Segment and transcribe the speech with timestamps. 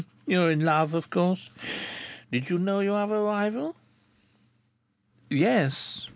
[0.25, 1.51] "You're in love, of course.
[2.31, 3.75] Did you know you have a rival?"
[5.29, 6.07] "Yes."